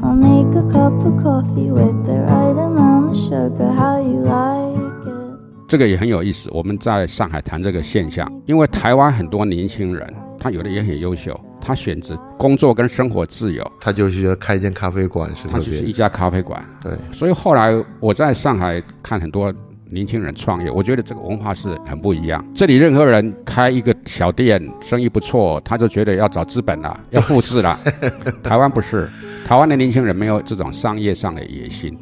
[0.00, 0.04] time.
[0.04, 3.70] I'll make a cup of coffee with the right amount of sugar.
[3.72, 5.68] How you like it?
[5.68, 6.48] 这个也很有意思。
[6.52, 16.64] 我们在上海谈这个现象，因为台湾很多年轻人，他有的也很优秀，他选择工作跟生活自由，他就是要开一间咖啡馆是特别他就是一家咖啡馆。
[16.82, 19.52] 对，所以后来我在上海看很多
[19.90, 22.42] 年轻人创业，我觉得这个文化是很不一样。
[22.54, 27.78] 这里任何人开一个小店，生意不错，他就觉得要找资本了，要复制了。
[28.42, 29.06] 台湾不是，
[29.48, 31.98] 台湾的年轻人没有这种商业上的野心，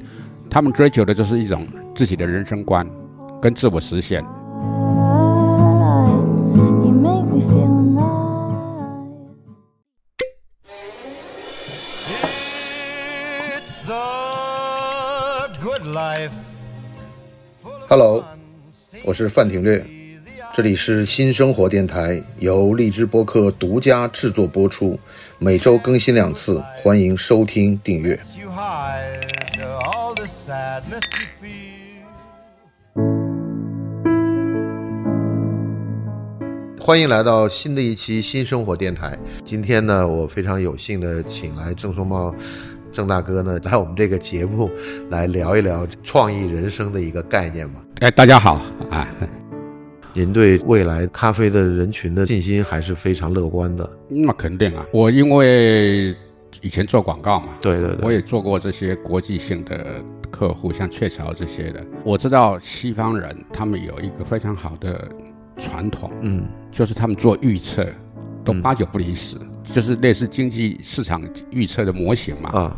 [0.51, 1.65] 他们追求的就是一种
[1.95, 2.85] 自己的人生观
[3.41, 4.21] 跟自我实现。
[6.57, 8.03] You make me feel alive.
[13.55, 16.33] It's the good life.
[17.89, 18.25] Hello，
[19.05, 19.87] 我是范廷略，
[20.57, 24.99] 这里是新生活电台，由荔枝播客独家制作播出，
[25.39, 28.19] 每周更新两次，欢迎收听订阅。
[28.41, 29.21] You hide
[29.85, 31.53] all the sadness you feel.
[36.81, 39.19] 欢迎来到新的一期新生活电台。
[39.45, 42.35] 今天呢，我非常有幸的请来郑松茂
[42.91, 44.71] 郑大哥呢，来我们这个节目
[45.11, 47.85] 来聊一聊创意人生的一个概念吧。
[48.01, 49.07] 哎，大家好，哎，
[50.17, 53.89] 您对未来咖啡的人群的信心还是非常乐观的。
[54.09, 56.17] 那肯定啊，我因为
[56.63, 61.85] 以前做广告嘛，对对对，我也做过这些国际性的客户，像雀巢这些的。
[62.03, 65.07] 我知道西方人他们有一个非常好的
[65.59, 67.87] 传统，嗯就是他们做预测
[68.43, 72.49] 都嗯八九不离十，就是类似经济市场预测的模型嘛。
[72.51, 72.77] 啊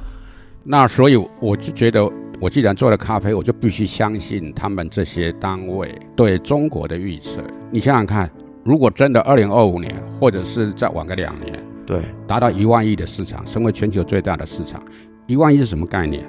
[0.64, 7.42] 那所以我就觉得，我既然做了咖啡，我就必须相信他们这些单位对中国的预测。
[7.70, 8.30] 你想想看，
[8.64, 14.80] 如果真的二零二五年，或者是再晚个两年，对达到一万亿的市场，成为全球最大的市场。
[15.26, 16.24] 一万亿是什么概念？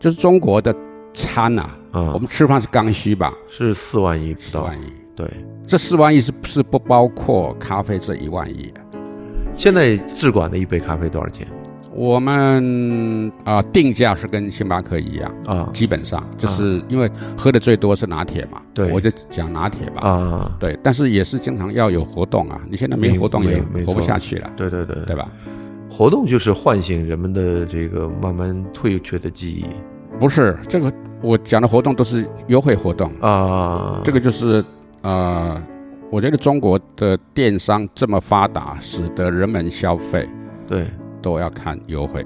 [0.00, 0.74] 就是中国的
[1.12, 3.32] 餐啊，嗯我们吃饭是刚需吧？
[3.48, 4.76] 是四万亿四万。
[4.78, 5.30] 亿，对，
[5.66, 8.80] 这四万亿是是不包括咖啡这一万亿的。
[9.54, 11.46] 现在智管的一杯咖啡多少钱
[11.94, 15.70] 我们啊、定价是跟星巴克一样，啊。
[15.72, 18.92] 基本上就是因为喝的最多是拿铁嘛，对。
[18.92, 20.08] 我就讲拿铁吧。
[20.08, 20.56] 啊？
[20.58, 24.96] 对，但是也是经常要有活动啊，你现在没有活动也活不下去了，对对对。
[25.04, 25.28] 对吧？
[25.88, 29.64] 活动就是唤醒人们的这个慢慢退却的记忆。
[30.18, 34.00] 不是这个，我讲的活动都是优惠活动，啊。
[34.04, 34.64] 这个就是
[35.02, 35.62] 呃，
[36.10, 40.28] 我觉得中国的电商这么发达，使得人们消费。
[40.66, 40.86] 对，
[41.24, 42.22] 都要看优惠，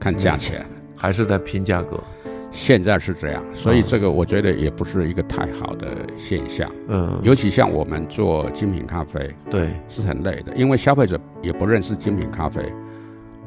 [0.00, 0.64] 看价钱。
[0.96, 2.00] 还是在拼价格。
[2.50, 6.70] 现在是这样，所以嗯这个我觉得也不是一个太好的现象。
[6.88, 12.62] 嗯，尤其像我们做精品咖啡对是很累的，因为消费者也不认识精品咖啡。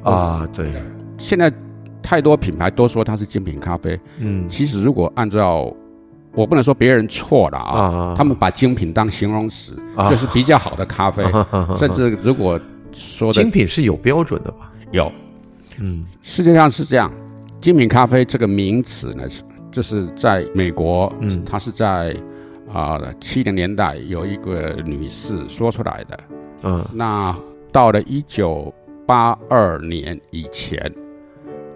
[0.04, 0.72] 啊，对，
[1.18, 1.54] 现在
[2.02, 5.72] 太多品牌都说它是精品咖啡，嗯其实如果按照
[6.34, 11.24] 我不能说别人错了啊，啊，他们把精品当形容词，啊就是比较好的咖啡，
[11.78, 12.60] 甚至如果
[12.92, 14.72] 说的精品是有标准的吧？
[14.92, 15.12] 有，
[15.80, 16.06] 嗯。
[16.22, 17.12] 世界上是这样，
[17.62, 21.44] 精品咖啡这个名词呢，是这是在美国，嗯。
[21.46, 22.16] 它是在
[22.72, 26.20] 啊七零年代有一个女士说出来的。
[26.64, 26.84] 嗯。
[26.94, 27.36] 那
[27.72, 28.74] 到了一九
[29.06, 30.92] 八二年以前，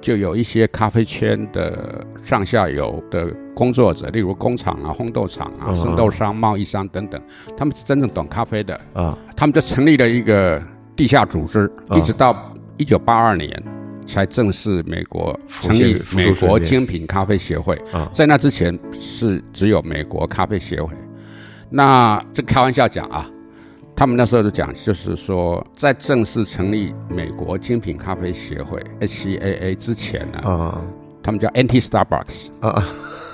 [0.01, 5.75] 就有一些咖啡圈的上下游的工作者，例如工厂啊、烘豆厂啊、嗯。
[5.75, 7.21] 生豆商、贸易商等等，
[7.57, 10.61] 他们是真正懂咖啡的，啊他们就成立了一个
[10.95, 11.99] 地下组织，嗯。
[11.99, 12.48] 一直到
[12.79, 13.63] 一九八二年
[14.07, 17.75] 才正式美国成立美国精品咖啡协会。
[17.91, 20.91] 啊在那之前是只有美国咖啡协会。
[21.69, 23.29] 那这开玩笑讲啊，
[23.95, 30.81] 他们那时候就讲，就是说在正式成立美国精品咖啡协会 （HCAA） 之前呢，啊
[31.21, 32.47] 他们叫 Anti Starbucks。
[32.61, 32.83] 啊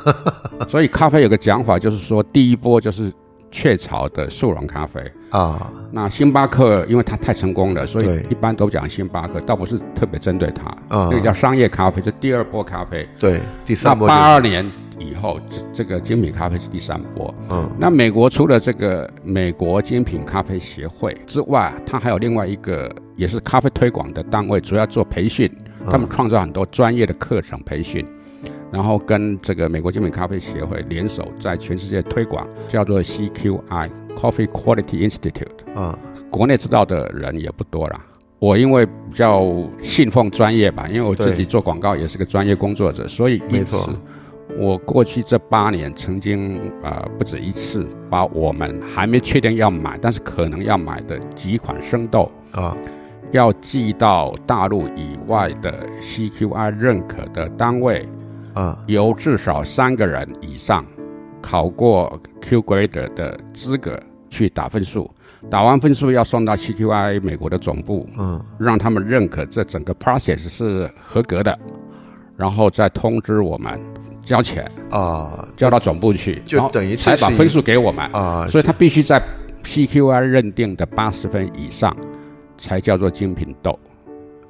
[0.68, 3.12] 所以咖啡有个讲法，就是说第一波就是
[3.56, 5.02] 雀巢的速溶咖啡。
[5.30, 10.66] 啊那星巴克因为它太成功了，所以一般都讲星巴克，倒不是特别针对它。
[10.90, 13.08] 啊那个叫商业咖啡，就第二波咖啡。
[13.18, 14.70] 对，第那三波就是八二年
[15.00, 17.34] 以后，这这个精品咖啡是第三波。
[17.50, 25.50] 嗯那美国除了这个美国精品咖啡协会之外，它还有另外一个也是咖啡推广的单位，主要做培训。
[25.88, 28.04] 他们创造很多专业的课程培训，
[28.76, 35.74] 然后跟这个美国精品咖啡协会联手，在全世界推广，叫做 CQI Coffee Quality Institute。
[35.74, 35.98] 啊
[36.30, 38.06] 国内知道的人也不多啦。
[38.38, 39.50] 我因为比较
[39.82, 43.78] 信奉专业吧，因为我自己做广告也是个专业工作者，所以因此
[44.60, 52.76] 我过去这八年曾经呃不止一次把我们还没确定要买，但是可能要买的几款生豆，啊
[53.32, 58.06] 要寄到大陆以外的 CQI 认可的单位，
[58.56, 60.84] 啊由至少三个人以上
[61.42, 64.00] 考过 Q Grader 的资格
[64.30, 65.10] 去打分数，
[65.50, 71.58] 打完分数要送到 CQI 美国的总部，嗯让他们认可这整个 process 是合格的，
[72.36, 73.80] 然后再通知我们
[74.24, 78.04] 交钱，啊交到总部去，就等于才把分数给我们。
[78.12, 79.22] 啊，所以他必须在
[79.64, 81.96] PQI 认定的八十分以上，
[82.58, 83.78] 才叫做精品豆，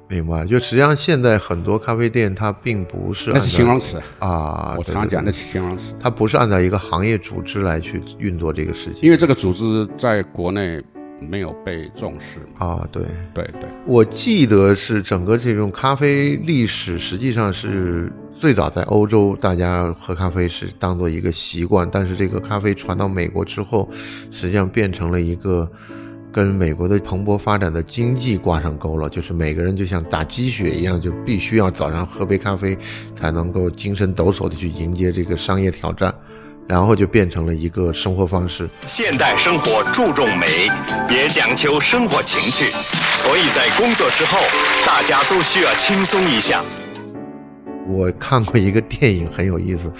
[0.08, 0.44] 明白。
[0.46, 4.00] 就实际上现在很多咖啡店它并不是那是形容词。
[4.18, 10.82] 啊，我常讲那是形容词，它不是按照一个行业组织来去运作这个事情因为这个组织在国内
[11.18, 12.66] 没有被重视嘛。
[12.66, 13.02] 啊，对。
[13.34, 23.88] 对对，我记得是整个这种咖啡历史，实际上是最早在欧洲，大家喝咖啡是当做一个习惯，但是这个咖啡传到美国之后，
[24.30, 25.70] 实际上变成了一个
[26.36, 32.76] 跟美国的蓬勃发展的经济挂上钩了，就是每个人就像打鸡血一样，就必须要早上喝杯咖啡，
[33.14, 36.14] 才能够精神抖擞的去迎接这个商业挑战。
[36.68, 40.68] 然后就变成了一个生活方式，现代生活注重美，
[41.08, 42.66] 也讲求生活情趣，
[43.14, 44.36] 所以在工作之后，
[44.84, 46.62] 大家都需要轻松一下。
[47.86, 49.90] 我看过一个电影很有意思，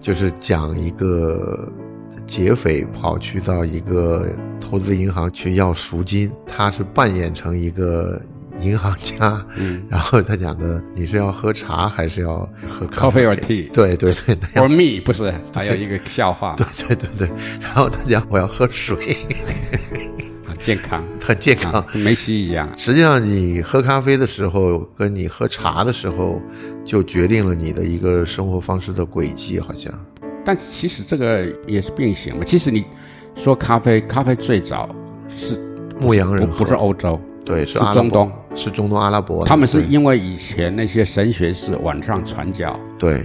[0.00, 1.68] 就是讲一个
[2.26, 4.28] 劫匪跑去到一个
[4.74, 8.20] 投资银行去要赎金，他是扮演成一个
[8.60, 9.80] 银行家，嗯。
[9.88, 12.38] 然后他讲的你是要喝茶还是要
[12.68, 17.30] 喝咖，coffee or tea 对对对，那 or me 不是，还有一个笑话，对对对对，
[17.60, 19.16] 然后他讲我要喝水，
[20.44, 22.68] 很健康，很健康梅西一样。
[22.76, 26.42] 实际上，你喝咖啡的时候，跟你喝茶的时候，
[26.84, 29.94] 就决定了你的一个生活方式的轨迹，好像。
[30.44, 32.42] 但其实这个也是并行嘛。
[32.44, 32.84] 其实你
[33.34, 34.88] 说咖啡，咖啡最早
[35.28, 35.58] 是
[36.00, 39.44] 牧羊人不不是欧洲，对，是中东，是中东阿拉伯。
[39.44, 43.22] 他们是因为以前那些神学士晚上传教，对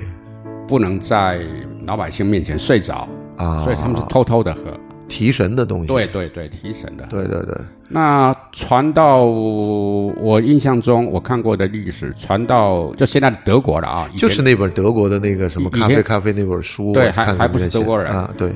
[0.68, 1.42] 不能在
[1.86, 3.08] 老百姓面前睡着，
[3.38, 4.62] 啊，所以他们是偷偷的喝。
[5.08, 5.88] 提神的东西。
[5.88, 7.04] 对对对，提神的。
[7.10, 7.58] 对对对，
[7.88, 18.52] 那传到我印象中，我看过的历史，传到就现在的德国了啊，就是那本德国的那个什么咖啡咖啡那本书，对还还不是德国人啊，对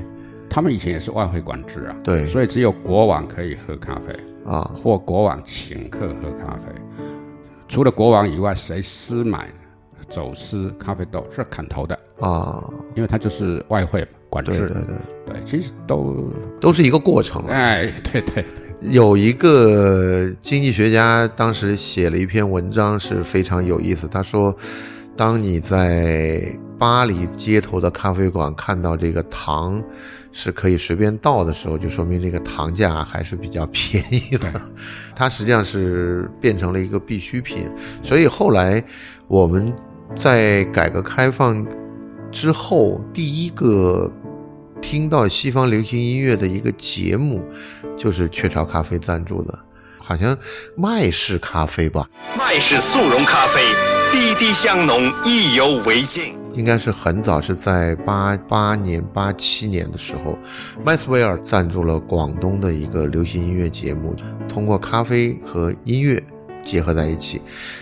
[0.54, 4.16] 他们以前也是外汇管制啊，对所以只有国王可以喝咖啡，
[4.46, 6.72] 啊或国王请客喝咖啡。
[7.68, 9.50] 除了国王以外，谁私买、
[10.12, 12.64] 走私咖啡豆是砍头的，啊，
[12.96, 14.52] 因为它就是外汇管制。
[14.52, 17.52] 对对对，对其实都都是一个过程了。
[17.52, 24.08] 哎，对对对，有一个经济学家当时写了一篇文章，是非常有意思。
[24.08, 24.56] 他说，
[25.18, 26.44] 当你在
[26.78, 29.82] 巴黎街头的咖啡馆看到这个糖
[30.34, 34.52] 是可以随便倒的时候，就说明这个糖价还是比较便宜的。
[35.16, 37.70] 它实际上是变成了一个必需品。
[38.04, 38.84] 所以后来
[39.28, 39.72] 我们
[40.16, 41.66] 在改革开放
[42.32, 44.12] 之后，第一个
[44.82, 47.42] 听到西方流行音乐的一个节目，
[47.96, 49.58] 就是雀巢咖啡赞助的，
[50.00, 50.36] 好像
[50.76, 53.62] 麦式咖啡吧，麦式速溶咖啡，
[54.12, 56.43] 滴滴香浓，意犹未尽。
[56.54, 60.38] 应该是很早，是在八八年、八七年的时候，
[60.84, 64.16] 麦斯威尔赞助了广东的一个流行音乐节目，
[64.48, 66.22] 通过咖啡和音乐
[66.64, 67.42] 结合在一起。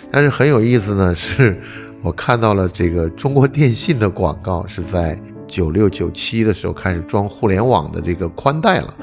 [0.09, 1.61] 但是很有意思呢，是
[2.01, 5.19] 我看到了这个中国电信的广告是在
[5.51, 8.93] 九六九七的时候开始装互联网的这个宽带了，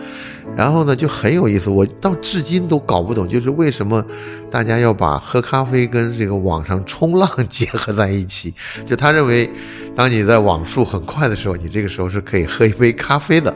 [0.56, 4.02] 然后呢就很有意思，我到至今都搞不懂，就是为什么
[4.50, 8.54] 大家要把喝咖啡跟这个网上冲浪结合在一起？
[8.86, 9.50] 就他认为，
[9.94, 13.54] 当你在网速很快的时候，你这个时候是可以喝一杯咖啡的。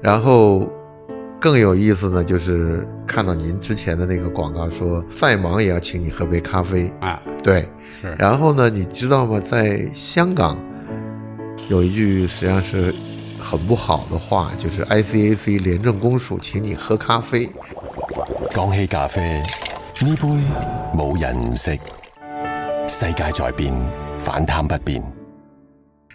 [0.00, 0.70] 然后
[1.40, 6.88] 更有意思呢，就是看到您之前的那个广告说，再忙也要请你喝杯咖啡。
[7.00, 7.68] 啊，对，
[8.00, 9.40] 是然后呢，你知道吗？
[9.40, 10.56] 在香港
[11.68, 12.94] 有一句实际上是
[13.40, 17.50] 很不好的话，就是 ICAC 廉政公署请你喝咖啡。
[18.52, 19.42] 講起咖啡，
[20.00, 20.28] 呢杯
[20.96, 21.78] 冇人唔識。
[22.88, 23.74] 世界在變，
[24.18, 25.02] 反貪不變。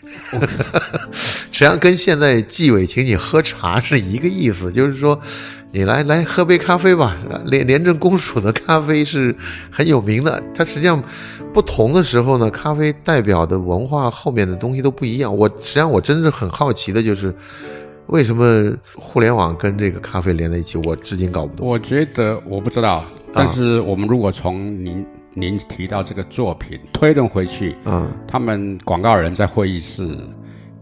[1.11, 5.19] 實際上跟現在紀委請你喝茶是一個意思，就是說
[5.73, 7.15] 你来来喝杯咖啡吧。
[7.45, 9.35] 廉廉政公署的咖啡是
[9.71, 11.01] 很有名的，它实际上
[11.53, 15.35] 不同的时候呢，咖啡代表的文化后面的东西都不一样。
[15.35, 17.33] 我实际上我真是很好奇的，就是
[18.07, 21.65] 为什么互联网跟这个咖啡连在一起，我至今搞不懂。
[21.65, 30.17] 我觉得我不知道，但是我们如果从您您提到这个作品推论回去，嗯他们广告人在会议室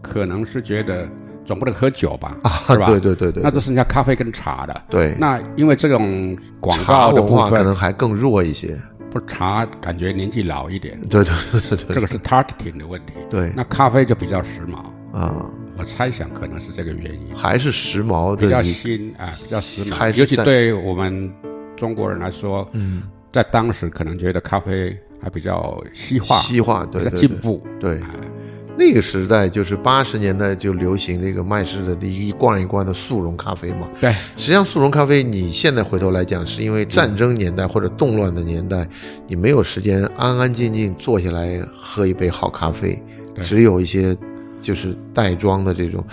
[0.02, 1.08] 可能是觉得
[1.50, 2.36] 总不能喝酒吧？
[2.44, 2.86] 啊，是吧？
[2.86, 4.84] 对对对对，那就剩下咖啡跟茶了。
[4.88, 8.78] 对那因为这种广告的部分可，能还更弱一些。
[9.10, 13.14] 不茶感觉年纪老一点，对对对对对，这个是 targeting 的问题。
[13.28, 14.76] 对那咖啡就比较时髦，
[15.12, 21.28] 啊，我猜想可能是这个原因，还是时髦比较新啊，比较时髦，尤其对我们
[21.76, 23.02] 中国人来说，嗯，
[23.32, 27.60] 在当时可能觉得咖啡还比较西化，西化，对比对对较进步。
[27.80, 28.29] 对哎。
[28.78, 33.88] 那个时代就是八十年代就流行那个麦式的一一罐一罐的速溶咖啡嘛。
[34.00, 38.88] 对，实际上速溶咖啡，你现在回头来讲，是因为战争年代或者动乱的年代，
[39.26, 43.00] 你没有时间安安静静坐下来喝一杯好咖啡，
[43.34, 43.44] 对。
[43.44, 44.16] 只有一些
[44.60, 46.04] 就是袋装的这种，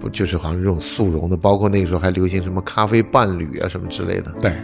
[0.00, 4.54] 不就是好像这种速溶的，包括那个时候还流行什么咖啡伴侣啊什么之类的，对，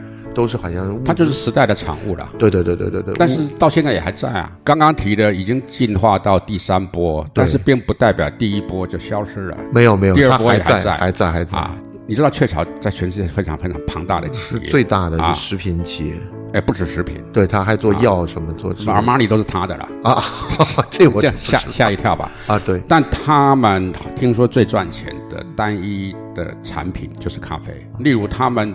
[0.40, 2.26] 都是好像它就是时代的产物了。
[2.38, 4.50] 对对对对对对，但是到现在也还在啊。
[4.64, 9.58] 刚刚提的已经进化到第三波，但是并不代表第一波就消失了。
[9.70, 10.96] 没有没有，第二它还在波也还在。
[10.96, 11.58] 还在还在。
[11.58, 11.76] 啊。
[12.06, 15.34] 你知道雀巢在全世界非常非常庞大的企是业，最大的啊。
[15.34, 16.14] 食品企业，
[16.54, 20.20] 哎，不止食品，对，他还做药什么做什么阿玛尼都是他的了，啊，
[20.90, 22.30] 这我这样吓吓一跳吧。
[22.46, 28.74] 啊，对，但他们听说最赚钱的单一的产品就是咖啡，例如他们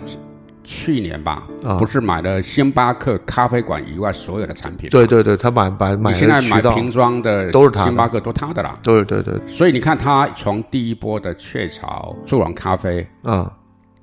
[0.66, 1.78] 去年吧，啊。
[1.78, 8.74] 不是买了星巴克咖啡馆以外所有的产品，对对对，他买买买你现在买瓶装的都是他星巴克都他的啦。
[8.82, 9.34] 对对对。
[9.46, 13.50] 所以你看，他从第一波的雀巢速溶咖啡，啊，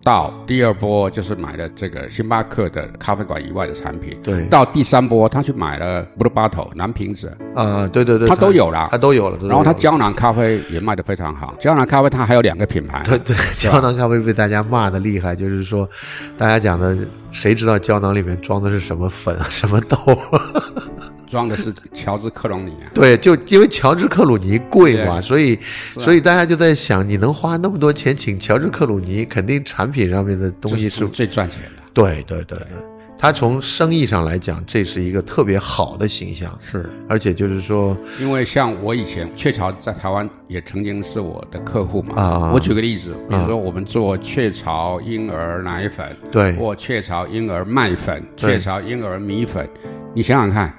[0.03, 4.43] 到第二波就是买了这个星巴克的咖啡馆以外的产品，对。
[4.47, 11.55] 到第三波他去买了 Blue Bottle 蓝瓶子，啊，对对对，他都有了他都有了，然后他胶囊咖啡也卖的非常好。
[11.59, 15.89] 胶囊咖啡它还有两个品牌，对对，胶囊咖啡被大家骂的厉害，就是说，
[16.37, 16.97] 大家讲的，
[17.31, 19.97] 谁知道胶囊里面装的是什么粉啊，什么豆？
[21.33, 22.93] 装的是乔治克隆尼啊。
[22.93, 25.55] 对，就因为乔治克鲁尼贵嘛，所以
[25.95, 25.99] 啊。
[25.99, 32.77] 所以大家就在想，你能花那么多钱请乔治克鲁尼，肯定产品上面的东西是这最赚钱的，对对对对，
[33.17, 36.89] 他从生意上来讲，这是一个特别好的形象，是。
[37.07, 42.21] 而且就是说，因为像我以前雀巢在台湾也曾经是我的客户嘛。
[42.21, 42.51] 啊。
[42.53, 46.51] 我举个例子，比如说我们做雀巢婴儿奶粉，对。
[46.53, 49.67] 或雀巢婴儿麦粉、雀巢婴儿米粉，
[50.13, 50.73] 你想想看，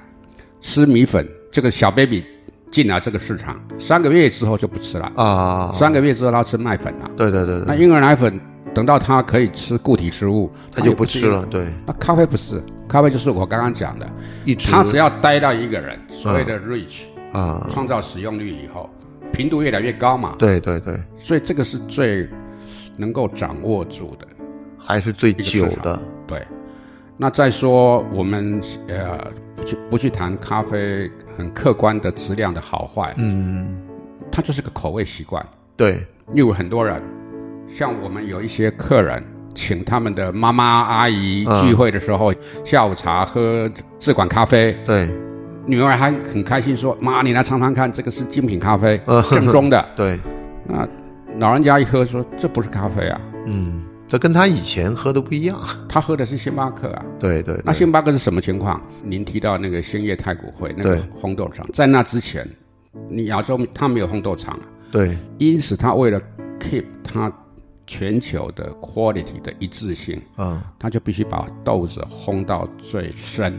[0.64, 2.24] 吃米粉这个小 baby
[2.70, 7.10] 进来这个市场，三个月之后就不吃了，啊，三个月之后他吃麦粉了。
[7.18, 8.40] 对对对那对，婴儿奶粉
[8.74, 11.44] 等到他可以吃固体食物，他就不吃了，。
[11.46, 14.10] 对，那咖啡不是，咖啡就是我刚刚讲的，
[14.46, 17.02] 一直他只要待到一个人所谓的 reach，
[17.32, 18.88] 啊，创造使用率以后，
[19.34, 22.26] 频度越来越高嘛，对对对，所以这个是最
[22.96, 24.26] 能够掌握住的。
[24.78, 26.42] 还是最久的，对，
[27.16, 29.18] 那再说我们呃
[29.56, 33.76] 不去不去谈咖啡很客观的质量的好坏，嗯，
[34.32, 35.44] 它就是个口味习惯。
[35.76, 37.00] 对，因为很多人，
[37.68, 39.22] 像我们有一些客人，
[39.54, 41.62] 请他们的妈妈阿姨嗯。
[41.62, 42.32] 聚会的时候，
[42.64, 45.08] 下午茶喝自管咖啡，对。
[45.66, 49.22] 女儿还很开心说：“妈，你来尝尝看，这个是精品咖啡，嗯。
[49.30, 49.82] 正宗的。
[49.96, 50.20] 对，”
[50.68, 50.86] 那
[51.38, 55.58] 老人家一喝说：“这不是咖啡啊，嗯，这跟他以前喝的不一样，
[55.88, 58.80] 他喝的是星巴克啊。”对对，那星巴克是什么情况？
[59.02, 62.48] 您提到那个兴业太古汇那个对烘豆厂，在那之前，
[63.08, 66.20] 你亚洲它没有烘豆厂啊，对因此他为了
[66.60, 67.32] keep 他
[67.86, 73.54] 全球的 quality 的一致性，嗯他就必须把豆子烘到最深，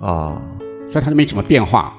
[0.00, 0.40] 啊，
[0.90, 1.94] 所以它就没怎么变化。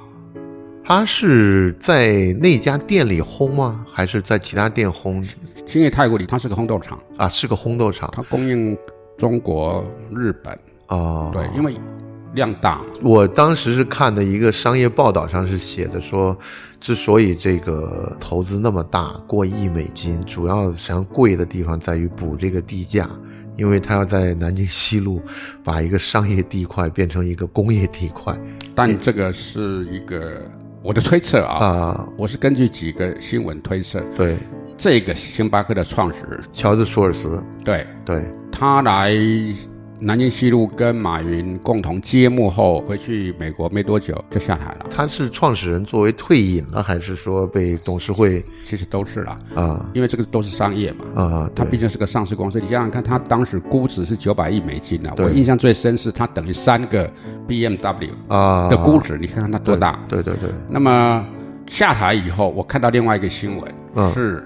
[0.83, 3.85] 他是在那家店里烘吗？
[3.89, 5.25] 还是在其他店烘？
[5.67, 8.77] 兴业太古里它是个烘豆厂，啊，是个烘豆厂它供应
[9.17, 10.53] 中国、日本，
[10.87, 11.31] 啊。
[11.31, 11.75] 对，因为
[12.33, 12.85] 量大嘛。
[13.01, 16.37] 我当时是看的一个商业报道上是写的说，
[16.81, 23.09] 之所以这个投资那么大，过亿美金，主要实际上贵的地方在于补这个地价，
[23.55, 25.21] 因为他要在南京西路
[25.63, 28.37] 把一个商业地块变成一个工业地块
[28.75, 30.41] 但这个是一个
[30.83, 32.09] 我的推测啊，啊。
[32.17, 34.35] 我是根据几个新闻推测，对，
[34.77, 38.23] 这个星巴克的创始人，乔治·舒尔茨，对对。
[38.51, 39.15] 他来
[40.03, 44.87] 南京西路跟马云共同揭幕后，回去美国没多久就下台了。
[44.89, 51.05] 他是创始人作为退隐了，还是说被董事会其实都是啦，啊因为这个都是商业嘛。
[51.21, 51.51] 啊？
[51.55, 55.13] 他毕竟是个上市公司，你想想看，他当时估值是九百亿美金啊。
[55.19, 57.07] 我印象最深是他等于三个
[57.47, 59.99] BMW 啊的估值，你看看他多大。
[60.09, 61.23] 对对对，那么
[61.67, 64.43] 下台以后，我看到另外一个新闻、嗯是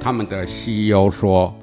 [0.00, 1.54] 他们的 CEO 说，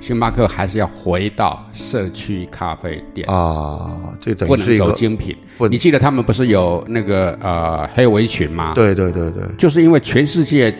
[0.00, 3.28] 星巴克还是要回到社区咖啡店。
[3.28, 5.36] 啊，这等不能走精品。
[5.70, 10.74] 你记得他们不是有那个呃黑围裙吗？，对对对对就是因为全世界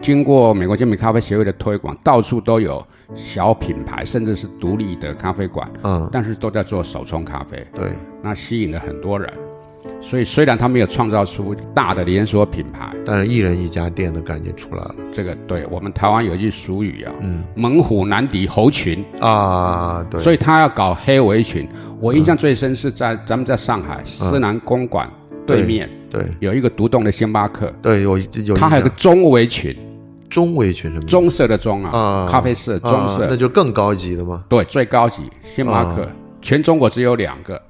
[0.00, 2.84] 经过美国精品咖啡协会的推广，到处都有
[3.14, 7.90] 小品牌，甚至是独立的咖啡馆，嗯，但是都在做手冲咖啡，对，
[8.22, 9.32] 那吸引了很多人。
[10.00, 14.94] 所以虽然他没有创造出大的连锁品牌，但是一人一家店的概念出来了。
[15.12, 17.44] 这个对我们台湾有一句俗语啊，嗯。
[17.54, 21.68] 猛虎难敌猴群，啊，对，所以他要搞黑围裙。
[22.00, 25.08] 我印象最深是在咱们在上海思南公馆
[25.46, 29.76] 对面对有一个独栋的星巴克，对有有它还有个棕围裙，
[30.28, 31.06] 中围裙什么？
[31.06, 33.26] 棕色的棕啊啊，咖啡色棕色。
[33.28, 34.44] 那，就更高级的吗？
[34.48, 36.02] 对，最高级星巴克。
[36.02, 36.10] 啊，
[36.40, 37.60] 全中国只有两个，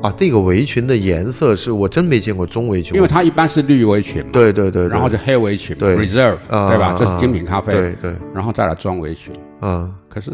[0.00, 6.96] 啊，这个围裙的颜色是我真没见过棕围裙，因为它一般是绿围裙嘛，对对对，对然后就黑围裙对，reserve，啊对吧？
[6.98, 9.34] 这啊是精品咖啡，对对然后再来装围裙。
[9.60, 9.90] 啊。
[10.08, 10.32] 可是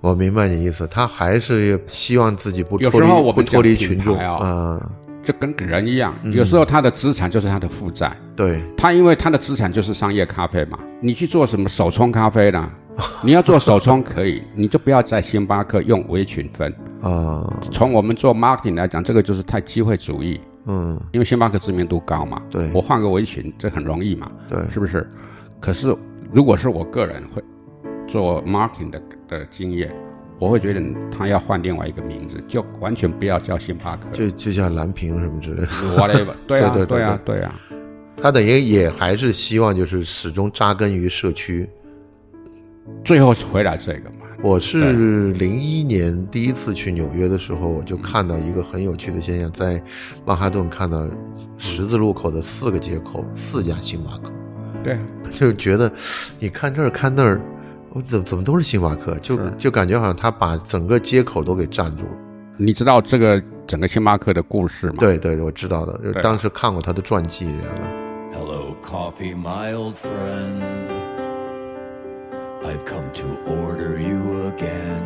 [0.00, 4.90] 我明白你意思，他还是希望自己不有脱离时候我不脱离群众牌啊啊，
[5.24, 8.14] 就跟人一样，嗯有时候他的资产就是他的负债。
[8.36, 12.68] 对他因为他的资产就是商业咖啡嘛，你去做什么手冲咖啡呢？
[13.24, 16.72] 你要做手冲可以，你就不要在星巴克用围裙分。
[17.04, 22.40] 啊，从我们做 marketing 来讲，这个就是太机会主义，嗯，因为星巴克知名度高嘛。
[22.50, 25.06] 对我换个围裙，这很容易嘛，对，是不是？
[25.60, 25.94] 可是
[26.32, 27.42] 如果是我个人会
[28.08, 29.94] 做 marketing 的的经验，
[30.38, 35.66] 我会觉得他要换另外一个名字，就完全不要叫星巴克就就像蓝瓶什么之类的
[35.98, 36.34] ，，whatever。
[36.48, 37.60] 对啊，对啊，对啊。
[38.16, 41.68] 他等于也还是希望就是始终扎根于社区。
[43.04, 49.82] 最后回来这个嘛，我是零一年第一次去纽约的时候，我就看到一个很有趣的现象，在
[50.26, 51.08] 曼哈顿看到
[51.56, 54.30] 十字路口的四个街口四家星巴克，
[54.82, 55.00] 对啊，
[55.32, 55.90] 就觉得
[56.38, 57.40] 你看这儿看那儿，
[57.94, 62.10] 我怎么怎么都是星巴克，就就感觉好像他把整个街口都给占住了。
[62.58, 68.04] 你知道这个整个星巴克的故事吗？，对对，我知道的，就当时看过他的传记，原来。
[68.34, 70.93] Hello, coffee, my old friend.
[72.64, 75.02] I've come to order you again.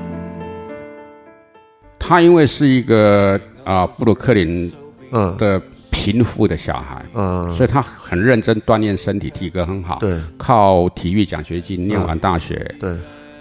[1.99, 4.73] 他因为是一个啊、布鲁克林
[5.11, 5.37] 嗯。
[5.37, 5.61] 的
[5.91, 10.17] 贫富的小孩，嗯，所以他很认真锻炼身体，体格很好，对。
[10.39, 12.97] 靠体育奖学金念完大学，对。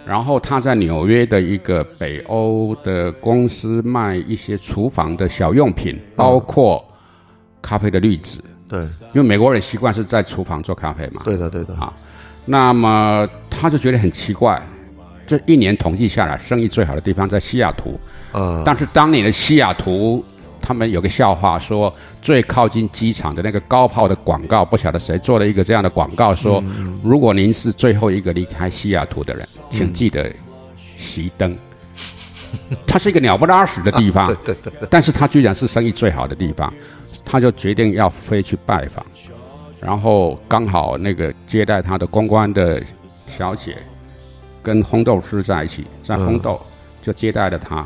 [0.05, 6.83] 然后他在纽约的一个北欧的公司卖一些厨房的小用品，包括
[7.61, 8.81] 咖啡的滤纸，对。
[9.13, 11.93] 因为美国人习惯是在厨房做咖啡嘛，对的对的，啊
[12.49, 14.59] 那么他就觉得很奇怪，
[15.27, 17.99] 这一年统计下来，生意最好的地方在西雅图，
[18.31, 20.23] 呃但是当年的西雅图，
[20.61, 26.63] 他们有个笑话说，最靠近机场的那个高炮的广告，不晓得谁做了一个这样的广告，说，
[27.03, 30.31] 如果您是最后一个离开西雅图的人，请记得
[30.97, 31.55] 熄灯。
[32.87, 36.73] 它是一个鸟不拉屎的地方，对对对，但是它居然是生意最好的地方，
[37.25, 39.05] 他就决定要飞去拜访，
[39.79, 42.81] 然后刚好那个接待他的公关的
[43.27, 43.77] 小姐
[44.63, 46.59] 跟烘豆师在一起，在烘豆
[47.01, 47.85] 就接待了他，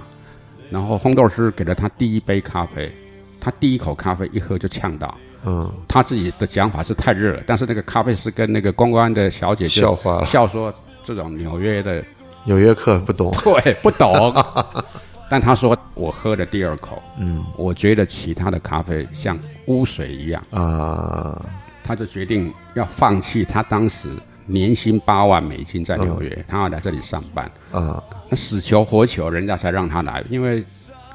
[0.69, 2.91] 然后烘豆师给了他第一杯咖啡，
[3.39, 5.13] 他第一口咖啡一喝就呛到。
[5.43, 10.71] 嗯，他自己的讲法是太热了，但是那个咖啡师跟那个公关的小姐就笑话了笑说
[11.03, 12.03] 这种纽约的
[12.43, 14.31] 纽约客不懂， 对，不懂。
[15.31, 17.43] 但他说我喝了第二口，嗯。
[17.57, 21.41] 我觉得其他的咖啡像污水一样，啊，
[21.83, 24.09] 他就决定要放弃他当时
[24.45, 27.49] 年薪八万美金在纽约，他要来这里上班。
[27.71, 30.63] 啊，那死求活求，人家才让他来，因为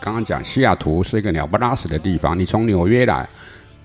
[0.00, 3.28] 刚刚讲西雅图是一个鸟不拉屎的地方，你从纽约来，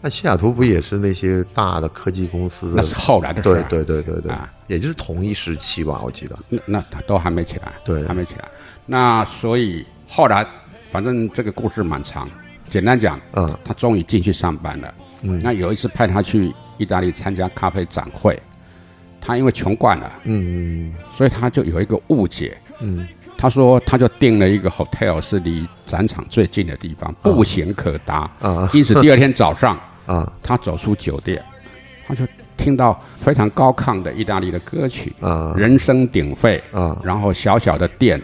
[0.01, 2.71] 那西雅图不也是那些大的科技公司？
[2.75, 3.83] 那是后来的事对。
[3.83, 6.37] 对对对对啊，也就是同一时期吧，我记得。
[6.65, 8.47] 那那都还没起来，对还没起来。
[8.85, 10.45] 那所以后来，
[10.91, 12.27] 反正这个故事蛮长。
[12.69, 14.93] 简单讲，嗯他终于进去上班了。
[15.23, 18.41] 嗯那有一次派他去意大利参加咖啡展会，
[19.21, 20.91] 他因为穷惯了，嗯。
[21.15, 22.57] 所以他就有一个误解。
[22.79, 23.07] 嗯。
[23.37, 28.29] 他说他就订了一个 hotel，是离展场最近的地方，步行可达。
[28.39, 28.67] 啊。
[28.73, 30.33] 因此第二天早上，啊。
[30.41, 31.39] 他走出酒店，
[32.07, 35.53] 他就听到非常高亢的意大利的歌曲，啊。
[35.55, 36.61] 人声鼎沸。
[36.71, 38.19] 啊，然后小小的店，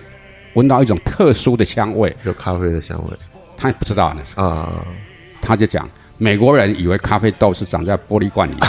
[0.55, 3.11] 闻到一种特殊的香味，就咖啡的香味。
[3.55, 4.83] 他也不知道呢，啊，
[5.41, 5.87] 他就讲
[6.17, 8.63] 美国人以为咖啡豆是长在玻璃罐里面。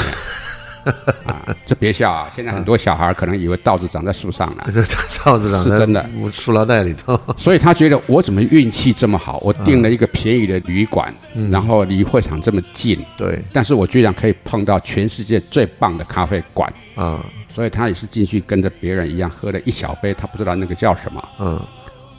[1.27, 2.31] 啊，这别笑啊！
[2.35, 4.83] 现在很多小孩可能以为稻子长在树上了， 这
[5.23, 7.21] 罩子长是真的塑料袋里头。
[7.37, 9.39] 所以他觉得我怎么运气这么好？
[9.43, 11.13] 我订了一个便宜的旅馆，
[11.51, 21.61] 然后离会场这么近，对但是我居然可以碰到全世界最棒的咖啡馆，啊所以他也是进去跟着别人一样喝了一小杯，他不知道那个叫什么，嗯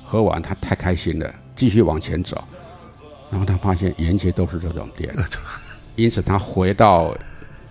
[0.06, 2.44] 喝完他太开心了，继续往前走，
[3.32, 5.14] 然后他发现沿街都是这种店，
[5.96, 7.16] 因此他回到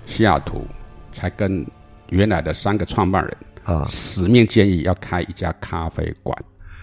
[0.07, 0.67] 西雅图，
[1.13, 1.67] 才跟
[2.11, 3.85] 原来的三个创办人啊。
[3.89, 6.37] 死命建议要开一家咖啡馆，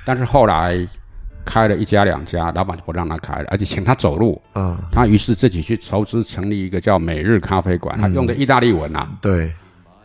[0.05, 0.87] 但是后来
[1.45, 4.41] 开了一家两家，老板就不让他开了，而且请他走路。
[4.53, 9.53] 啊，他于是自己去筹资成立一个叫每日咖啡馆，他用的意大利文啊，对，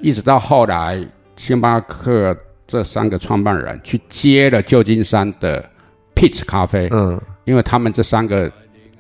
[0.00, 1.02] 一直到后来
[1.36, 5.64] 星巴克这三个创办人去接了旧金山的
[6.14, 8.52] Peach 咖啡，嗯，因为他们这三个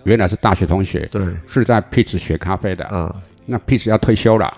[0.04, 3.12] 原来是大学同学，对，是在 Peach 学咖啡的，嗯，
[3.46, 4.52] 那 Peach 要退休了，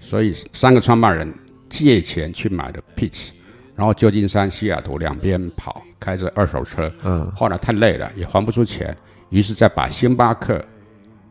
[0.00, 1.32] 所以三个创办人
[1.68, 3.30] 借钱去买了 Peach，
[3.74, 8.96] 然后旧金山、西雅图两边跑，开着二手车，嗯，后来太累了，也还不出钱，
[9.30, 10.62] 于是再把星巴克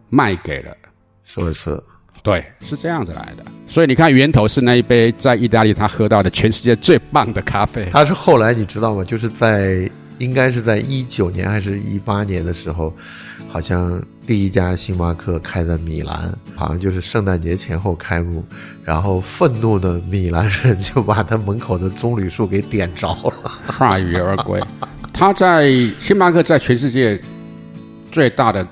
[0.10, 0.76] 卖给了。
[1.24, 1.82] 说一次，
[2.24, 3.46] 对，是这样子来的。
[3.68, 7.88] 所以你看，源头是那一杯在意大利他喝到的全世界最棒的咖啡。
[7.92, 9.04] 他是后来你知道吗？
[9.04, 9.90] 就是在
[10.22, 12.94] 应该是在一九年还是一八年的时候，
[13.48, 18.46] 好像第一家星巴克开在米兰，好像就是圣诞节前后开幕，
[18.84, 23.52] 然后愤怒的米兰人就把他门口的棕榈树给点着了。
[23.68, 24.62] 铩羽而归。
[25.12, 27.20] 他在星巴克在全世界
[28.12, 28.66] 最大的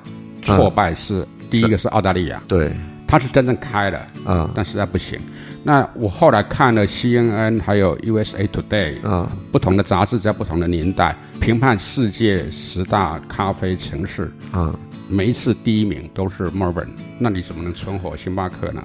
[0.43, 2.71] 挫败是，第一个是澳大利亚，对，
[3.10, 5.19] 他是真正开了，啊但实在不行。
[5.63, 14.74] 那我后来看了 CNN 还有 USA Today 啊不同的杂志，在不同的年代评判世界十大咖啡城市，啊！
[15.10, 18.84] 每一次第一名都是墨尔本，那你怎么能存活星巴克呢？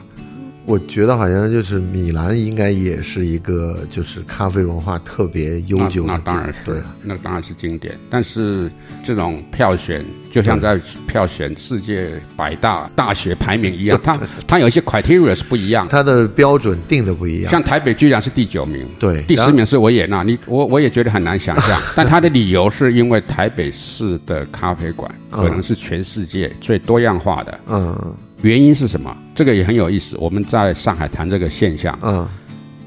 [0.66, 7.98] 我觉得好像就是米兰应该也是一个就是咖啡文化特别悠久的那那当然是，那当然是经典。
[8.08, 8.70] 但是
[9.02, 15.86] 这种票选，就像在票选世界百大大学排名一样，它它有一些 criteria 是不一样。
[15.88, 17.50] 它的标准定的不一样。
[17.50, 21.80] 像台北居然是第九名，对第十名是维也纳，你我我也觉得很难想象。
[21.94, 29.16] 但它的理由是因为台北市的咖啡馆可能是全世界最多样化的，嗯原因是什么？
[29.34, 30.18] 这个也很有意思。
[30.20, 32.28] 我们在上海谈这个现象，嗯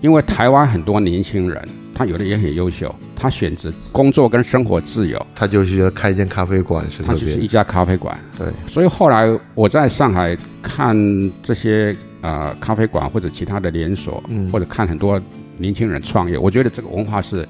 [0.01, 8.15] 因为台湾很多年轻人，他有的也很优秀，他选择工作跟生活自由，他就是要开一间咖啡馆是他就是一家咖啡馆。
[8.37, 10.95] 对所以后来我在上海看
[11.41, 15.19] 这些呃咖啡馆或者其他的连锁，嗯或者看很多
[15.57, 17.49] 年轻人创业，我觉得这个文化是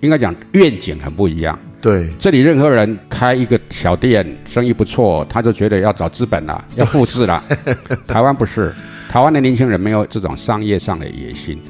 [0.00, 1.56] 应该讲愿景很不一样。
[1.84, 7.44] 对这里任何人开一个小店，生意不错，他就觉得要找资本了， 要复制了。
[8.08, 8.72] 台湾不是，
[9.10, 11.60] 台湾的年轻人没有这种商业上的野心，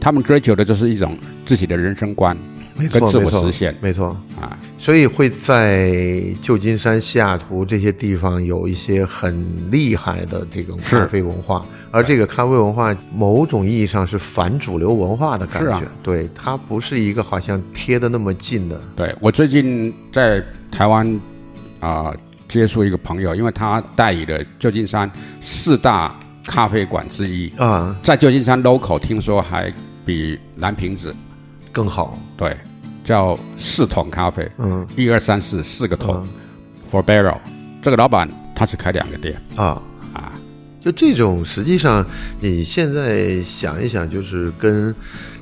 [0.00, 2.34] 他们追求的就是一种自己的人生观
[2.78, 4.16] 没跟自我实现没错。
[4.40, 4.58] 啊。
[4.78, 5.92] 所以会在
[6.40, 9.36] 旧金山、西雅图这些地方有一些很
[9.70, 15.82] 厉害的这种是咖啡文化，而这个咖啡文化某种意义上是反主流文化的感觉。
[16.02, 18.80] 对，它不是一个好像贴的那么近的。
[18.94, 21.20] 对我最近在台湾
[21.80, 22.12] 啊、
[22.48, 29.72] 接触一个朋友，因为他代理的旧金山四大咖啡馆之一，啊，在旧金山 local 听说还
[30.04, 31.14] 比蓝瓶子
[31.70, 32.18] 更好。
[32.36, 32.56] 对
[33.04, 36.28] 叫四桶咖啡，嗯一二三四四个桶、嗯
[36.90, 37.36] for barrel。
[37.80, 39.82] 这个老板他只开两个店啊，啊，
[40.88, 42.04] 就这种，实际上
[42.40, 44.94] 你现在想一想，就是跟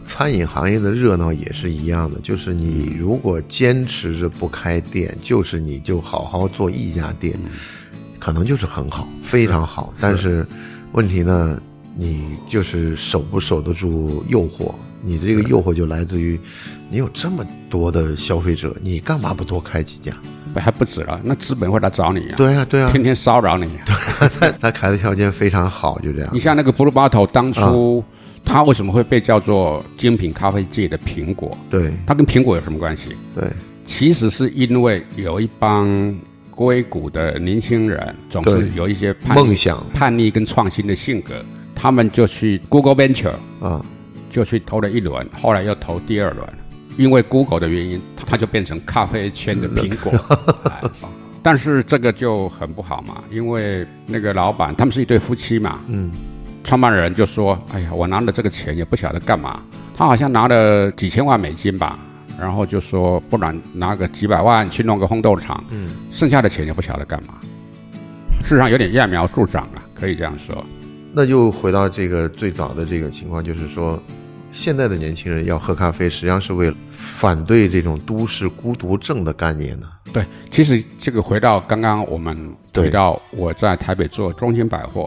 [0.05, 2.19] 餐饮行业的热闹也是一样的。
[2.21, 7.39] 就是你如果坚持着不开店，就是你就好好做一家店，
[8.19, 9.95] 可能就是很好，非常好。
[10.01, 10.45] 但是
[10.91, 11.63] 问题呢，
[11.95, 14.75] 你就是守不守得住诱惑？
[15.01, 16.37] 你的这个诱惑就来自于
[16.89, 20.13] 你有这么多的消费者，你干嘛不多开几家？
[20.57, 23.69] 不还不止了，那资本会来找你啊，对啊，对啊，天天骚扰你。
[24.19, 26.41] 对他他开的条件非常好，就这样你。
[26.41, 31.57] 像那个 Blue Bottle，当初啊它为什么会被叫做精品咖啡界的苹果？
[31.69, 33.15] 对它跟苹果有什么关系？
[33.35, 33.45] 对，
[33.85, 36.17] 其实是因为有一帮
[36.51, 41.35] 硅谷的年轻人总是有一些叛逆梦想叛逆跟创新的性格，
[41.75, 43.85] 他们就去 Google Venture 啊。
[44.29, 46.47] 就去投了一轮，后来又投第二轮，
[46.97, 50.13] 因为 Google 的原因，它就变成咖啡圈的苹果。
[50.71, 50.83] 哎
[51.43, 56.11] 但是这个就很不好嘛，因为那个老板他们是一对夫妻嘛，嗯，
[56.65, 59.63] 创办人就说：“哎呀，我拿了这个钱也不晓得干嘛。”
[59.97, 62.01] 他好像拿了几千万美金吧，
[62.37, 67.35] 然后就说：“不然拿个几百万去弄个烘豆厂，嗯，剩下的钱也不晓得干嘛。”
[68.43, 70.67] 事实上有点揠苗助长啊，可以这样说。
[71.13, 74.03] 那就回到这个最早的这个情况，就是说，
[74.59, 79.87] 现在的年轻人要喝咖啡，实际上是为了反对这种都市孤独症的概念呢。
[80.13, 85.03] 对，其实这个回到刚刚我们回到我在台北做中心百货，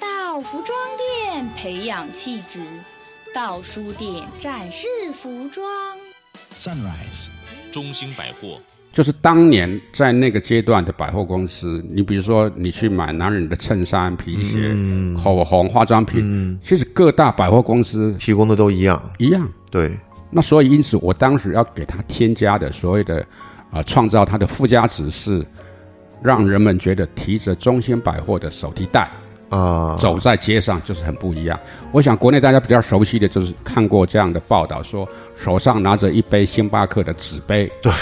[0.00, 2.60] 到服装店培养气质，
[3.32, 5.64] 到书店展示服装。
[6.56, 7.28] Sunrise，
[7.70, 8.60] 中兴百货
[8.96, 14.74] 就是当年在那个阶段的百货公司，你比如说你去买男人的衬衫、皮鞋、
[15.22, 19.46] 口红、化妆品，其实各大百货公司提供的都一样，一样。
[19.70, 19.94] 对，
[20.30, 23.20] 那所以因此，我当时要给他添加的所谓的
[23.70, 25.44] 啊、呃创造它的附加值是，
[26.22, 29.10] 让人们觉得提着中兴百货的手提袋
[29.48, 31.58] 啊，走在街上就是很不一样。
[31.92, 37.92] 我想国内大家比较熟悉的就是看过这样的报道，说手上拿着一杯星巴克的纸杯，对，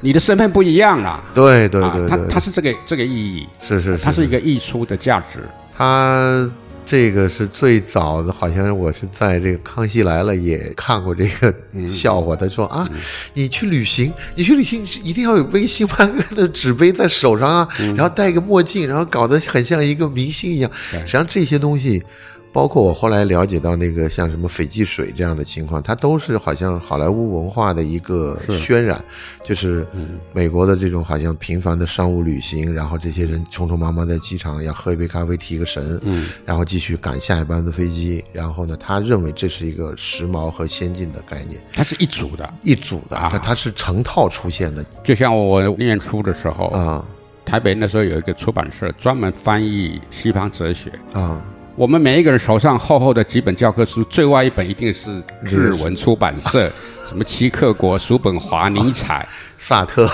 [0.00, 1.20] 你的身份不一样啦。
[1.34, 5.40] 对对对，啊它它是这个这个意义，是是它是一个溢出的价值。
[5.74, 6.50] 他
[6.84, 11.54] 这个是最早的，好像我是在这个《康熙来了》也看过这个
[11.86, 12.36] 笑话。
[12.36, 12.88] 他说啊，
[13.34, 20.70] 你去旅行，你去旅行一定要有杯星巴克的纸杯在手上啊，然后戴个墨镜，然后搞得很像一个明星一样。
[20.90, 22.02] 实际上这些东西。
[22.52, 29.02] 包括我后来了解到那个像什么斐济水这样的情况，它都是好像好莱坞文化的一个渲染，
[29.42, 29.86] 就是
[30.32, 43.30] 美国的这种好像频繁的商务旅行，然后这些人匆匆忙忙在机场要喝一杯咖啡提个神，嗯，然后继续赶下一班的飞机，然后呢，他认为这是一个时髦和先进的概念，它是一组的，一组的，啊。
[43.32, 44.84] 它它是成套出现的。
[45.02, 47.04] 就像我念书的时候，啊。
[47.44, 50.92] 台北那时候有一个出版社专门翻译西方哲学。
[51.12, 56.70] 啊，我们每一个人手上厚厚的几本教科书，最外一本一定是日文出版社，
[57.08, 60.06] 什么齐克果、叔本华、尼采，萨特，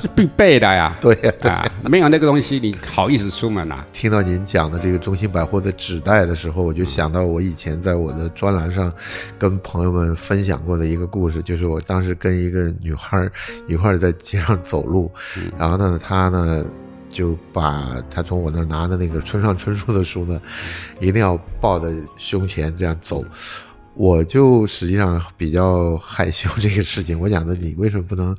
[0.00, 0.96] 是 必备的呀。
[1.02, 3.84] 对呀没有那个东西，你好意思出门啊？
[3.92, 8.92] 听到您讲的这个中心百货的纸袋的时候，我就想到我以前在我的专栏上
[9.36, 13.32] 跟朋友们分享过的一个故事，就是我当时跟一个女孩儿
[13.66, 15.10] 一块儿在街上走路，
[15.58, 16.64] 然后呢，她呢
[17.16, 20.38] 就把他从我那儿拿的那个村上春树的书呢，
[21.00, 23.24] 一定要抱在胸前这样走。
[23.96, 28.36] 我就实际上比较害羞这个事情，我讲的你为什么不能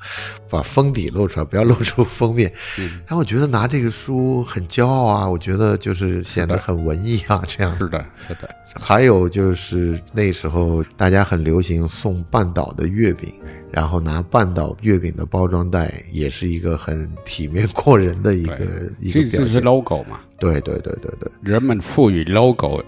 [0.50, 2.52] 把封底露出来，不要露出封面？
[2.80, 3.02] 嗯。
[3.08, 7.74] 但我觉得拿这个书很骄傲啊，我觉得就是显得很文艺啊，这样。
[7.76, 13.34] 是的，是的，还有就是那时候大家很流行送半岛的月饼，
[13.72, 19.64] 然后拿半岛月饼的包装袋，也是一个很体面过人的一个一个表现。
[19.64, 22.84] logo 嘛，对对对对对，人们赋予 logo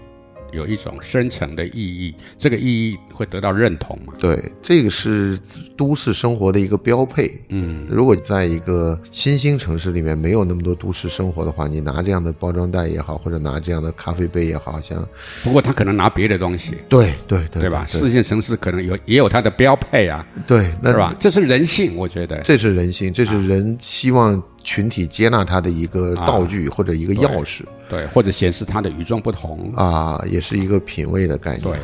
[0.52, 4.12] 有一种深层的意义，这个意义会得到认同嘛？
[4.18, 5.38] 对，这个是
[5.76, 7.30] 都市生活的一个标配。
[7.48, 15.06] 嗯，如果在一个新兴城市里面没有那么多都市生活的话，你拿这样的包装袋也好，或者拿这样的咖啡杯也好，好像
[15.42, 17.86] 不过他可能拿别的东西，对对对对吧？
[17.90, 21.14] 对四线城市可能有也有它的标配啊，对，那是吧？
[21.18, 22.40] 这是人性，我觉得。
[22.42, 29.72] 这是人性，这是人希望群体接纳他的一个道具或者一个钥匙对，或者显示他的与众不同。
[29.74, 31.62] 啊，也是一个品味的概念。
[31.62, 31.78] 对，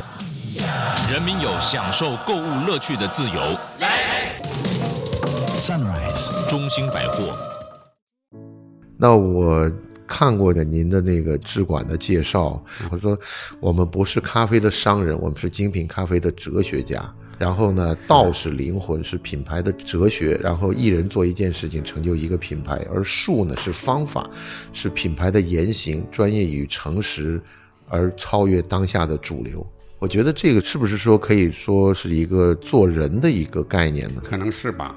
[1.11, 3.57] 人民有享受购物乐趣的自由。
[3.79, 4.37] 来
[5.57, 7.31] Sunrise 中兴百货。
[8.97, 9.71] 那我
[10.07, 13.17] 看过的您的那个智管的介绍，我说
[13.59, 16.97] 我们不是咖啡的商人，我们是精品咖啡的哲学家。
[17.37, 20.39] 然后呢，道是灵魂，是品牌的哲学。
[20.41, 24.29] 然后一人做一件事情，成就一个品牌，而术呢是方法，
[24.73, 27.41] 是品牌的言行，专业与诚实，
[27.87, 29.65] 而超越当下的主流。
[29.99, 34.21] 我觉得这个是不是说可以说是一个做人的一个概念呢？
[34.23, 34.95] 可能是吧，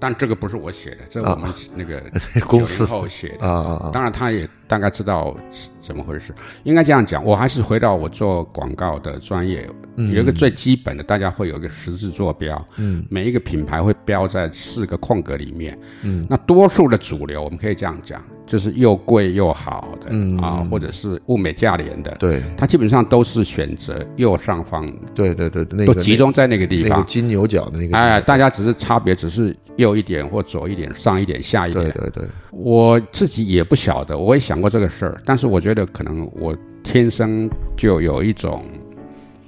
[0.00, 2.02] 但这个不是我写的，这是我们那个
[2.48, 2.84] 公司。
[2.84, 3.46] 90后写的。
[3.46, 3.90] 啊啊啊。
[3.92, 6.34] 当然，他也大概知道是怎么回事。
[6.64, 27.04] 应该这样讲，我还是回到我做广告的专业，有一个最基本的，大家会有一个十字坐标，嗯，每一个品牌会标在四个空格里面，嗯，那多数的主流，我们可以这样讲，就是又贵又好的，嗯啊，或者是物美价廉的，对它基本上都是选择右上方，对对对，那个都集中在那个地方那个。
[27.04, 27.96] 金牛角的那个。
[27.96, 31.84] 哎，大家只是差别，只是右一点或左一点、上一点、下一点。
[31.92, 38.64] 对对对，我自己也不晓得，我也想过这个事儿，但是我觉得可能我天生就有一种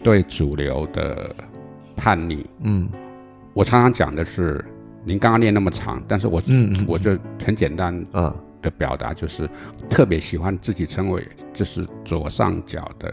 [0.04, 1.34] 对主流的
[1.96, 2.46] 叛逆。
[2.62, 2.88] 嗯
[3.52, 4.64] 我常常讲的是，
[5.04, 8.32] 您刚刚念那么长，但是我嗯嗯我就很简单啊
[8.62, 9.48] 的表达，就是
[9.90, 11.22] 特别喜欢自己称为
[11.52, 13.12] 就是左上角的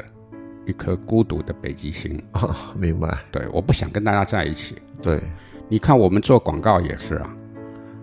[0.65, 2.21] 一颗孤独的北极星。
[2.31, 3.17] 啊，明白。
[3.31, 4.75] 对，我不想跟大家在一起。
[5.01, 5.19] 对，
[5.67, 7.35] 你看我们做广告也是啊，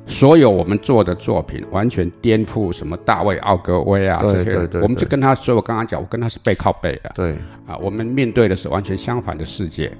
[0.06, 7.32] 所有我们做的作品完全颠覆什么大卫奥格威啊对这些对对，我们就跟他所以我刚刚讲，我跟他是背靠背的对，
[7.66, 9.92] 啊，我们面对的是完全相反的世界，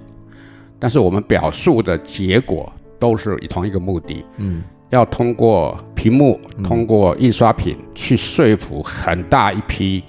[0.79, 10.03] 但是我们表述的结果都是以同一个目的，嗯，要通过屏幕、通过印刷品去说服很大一批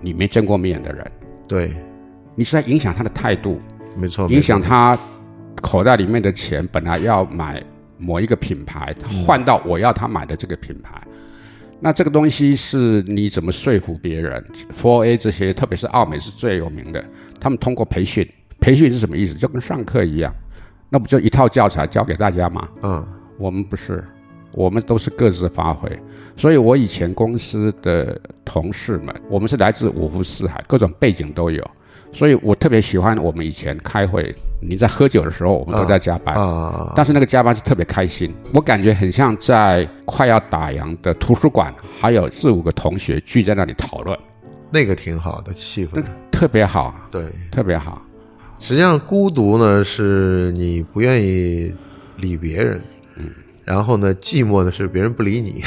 [0.00, 1.12] 你没见过面的人，
[1.46, 1.72] 对，
[2.34, 3.60] 你是在影响他的态度，
[3.96, 4.98] 没错，影响他
[5.60, 7.62] 口袋里面的钱，本来要买
[7.98, 11.00] 某一个品牌，换到我要他买的这个品牌。
[11.78, 14.44] 那这个东西是你怎么说服别人
[14.80, 17.04] ？Four A 这些，特别是奥美是最有名的，
[17.40, 18.24] 他们通过培训，
[18.60, 19.34] 培训是什么意思？
[19.34, 20.32] 就跟上课一样，
[20.88, 22.68] 那不就一套教材教给大家吗？
[22.82, 23.04] 嗯，
[23.36, 24.04] 我们不是，
[24.52, 25.90] 我们都是各自发挥。
[26.36, 31.62] 所以我以前公司的同事们，我们是来自五湖四海，各种背景都有。
[32.14, 44.18] 所以我特别喜欢我们以前开会，你在喝酒的时候，我们都在加班，啊，但是那个加班是特别开心，我感觉很像在快要打烊的图书馆，还有四五个同学聚在那里讨论，
[44.70, 48.02] 那个挺好的气氛，特别好，对，特别好。
[48.60, 51.72] 实际上孤独呢，是你不愿意
[52.18, 52.82] 理别人，嗯，
[53.72, 55.62] 然后呢，寂寞的是别人不理你。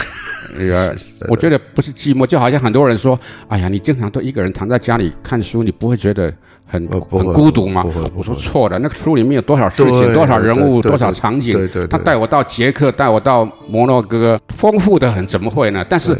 [0.59, 0.95] 呃，
[1.27, 6.31] 我觉得不是寂寞，就好像很多人说，哎呀，你经常都一个人躺在家里看书，你不会觉得
[6.67, 7.83] 很很孤独吗？
[8.13, 15.83] 我说错了，那个书里面有多少事情，多少人物，多少场景对对对，他带我到捷克，带我到摩洛哥，丰富的很，怎么会呢？
[15.89, 16.15] 但是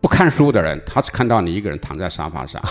[0.00, 2.62] 不看书的人，他只看到你一个人躺在沙发上，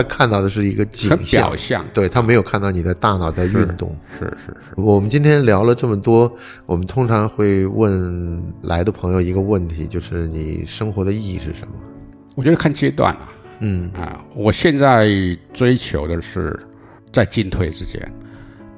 [0.00, 1.48] 他看到的是一个景象。
[1.48, 1.84] 表，象。
[1.92, 3.96] 对他没有看到你的大脑在运动。
[4.18, 6.32] 是是是，我们今天聊了这么多，
[6.66, 11.74] 我们通常会问来的朋友一个问题，就是你生活的意义是什么？
[12.36, 13.90] 我觉得看阶段啊，嗯。
[13.92, 15.08] 啊，我现在
[15.52, 16.58] 追求的是
[17.12, 18.00] 在进退之间，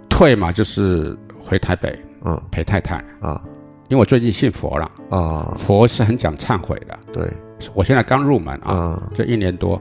[0.09, 2.41] 退嘛就是回台北嗯。
[2.51, 3.41] 陪太太，啊。
[3.89, 6.99] 因为我最近信佛了，啊，佛是很讲忏悔的。
[7.13, 7.31] 对。
[7.75, 9.13] 我现在刚入门啊，啊。
[9.15, 9.81] 这一年多，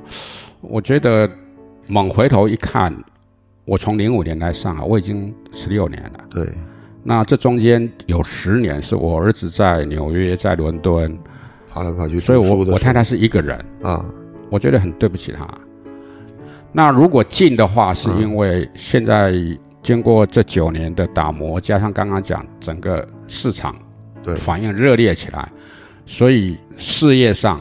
[0.61, 1.29] 我觉得
[1.87, 2.95] 猛回头一看，
[3.65, 6.25] 我从零五年来上海，我已经十六年了。
[6.29, 6.47] 对
[7.03, 11.17] 那这中间有十年是我儿子在纽约，在伦敦，
[11.67, 14.05] 跑来跑去所以我我太太是一个人，啊
[14.49, 15.47] 我觉得很对不起她。
[16.71, 19.33] 那如果近的话，是因为现在
[19.81, 23.75] 经过这九年的打磨，加上刚刚讲整个市场
[24.21, 25.51] 对反应热烈起来，
[26.05, 27.59] 所以事业上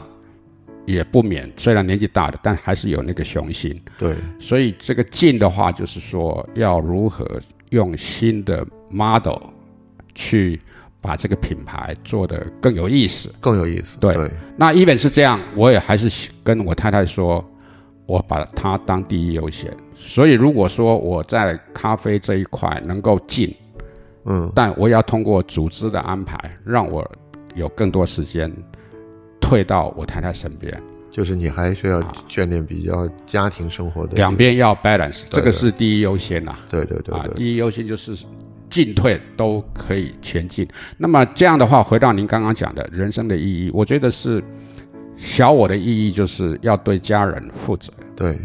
[0.85, 3.79] 也不免，虽然年纪大了，但还是有那个雄心。
[3.97, 7.25] 对所以这个进的话，就是说要如何
[7.69, 9.37] 用新的 model
[10.15, 10.59] 去
[10.99, 13.31] 把这个品牌做得更有意思。
[13.39, 13.97] 更有意思。
[13.99, 17.43] 对对那 even 是这样，我也还是跟我太太说，
[18.05, 19.71] 我把它当第一优先。
[19.95, 23.53] 所以如果说我在咖啡这一块能够进，
[24.25, 27.09] 嗯但我也要通过组织的安排，让我
[27.55, 28.51] 有更多时间
[29.41, 30.71] 退到我太太身边，
[31.09, 38.25] 就是你还是要眷恋比较家庭生活的啊两边要 balance，对这个是第一优先呐、对对对啊，对第一优先就是
[38.69, 40.65] 进退都可以前进。
[40.97, 44.41] 那么这样的话，回到您刚刚讲的人生的意义，我觉得是
[45.17, 47.91] 小我的意义就是要对家人负责。
[48.15, 48.37] 对。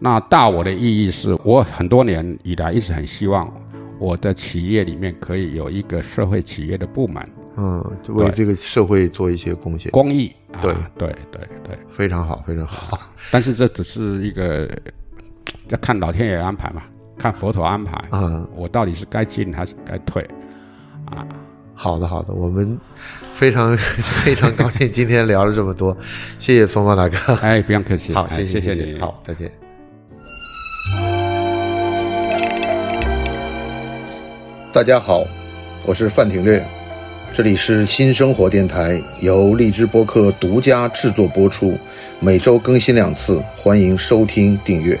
[0.00, 3.50] 那大我的意义是我很多年以来一直很希望
[3.98, 10.32] 我的企业里面可以有一个社会企业的部门，嗯，就为这个社会做一些贡献，公益。
[10.52, 12.98] 啊对对对对，非常好，非常好。
[13.32, 14.70] 但是这只是一个
[15.68, 16.82] 要看老天爷安排嘛，
[17.18, 18.02] 看佛陀安排。
[18.12, 20.22] 嗯，我到底是该进还是该退？
[21.06, 21.26] 啊，
[21.74, 22.78] 好的，好的，我们
[23.32, 23.76] 非常
[24.24, 25.96] 非常高兴今天聊了这么多，
[26.38, 27.34] 谢谢松茂大哥。
[27.42, 28.12] 哎，不用客气。
[28.14, 28.92] 好，哎谢谢你。
[28.94, 29.50] 谢好，再见。
[34.72, 35.24] 大家好，
[35.84, 36.64] 我是范廷略，
[37.34, 41.76] 这里是新生活电台，由荔枝播客独家制作播出，
[42.20, 44.96] 每周更新两次，欢迎收听订阅。